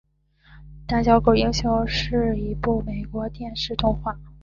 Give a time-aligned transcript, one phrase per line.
[0.87, 4.17] 胆小狗英雄是一出美国电视动画。